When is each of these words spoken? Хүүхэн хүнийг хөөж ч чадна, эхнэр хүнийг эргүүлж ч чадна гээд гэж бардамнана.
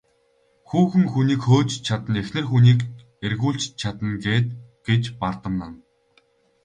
Хүүхэн 0.69 1.05
хүнийг 1.11 1.41
хөөж 1.49 1.69
ч 1.77 1.77
чадна, 1.87 2.15
эхнэр 2.23 2.45
хүнийг 2.49 2.79
эргүүлж 3.25 3.63
ч 3.69 3.73
чадна 3.81 4.09
гээд 4.25 4.47
гэж 4.87 5.03
бардамнана. 5.19 5.77